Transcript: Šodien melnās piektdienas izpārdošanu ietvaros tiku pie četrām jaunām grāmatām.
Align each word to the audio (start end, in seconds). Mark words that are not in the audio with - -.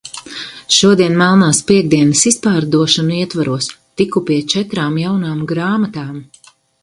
Šodien 0.75 1.17
melnās 1.21 1.59
piektdienas 1.71 2.23
izpārdošanu 2.31 3.15
ietvaros 3.19 3.69
tiku 4.03 4.25
pie 4.31 4.37
četrām 4.55 4.97
jaunām 5.05 5.45
grāmatām. 5.55 6.19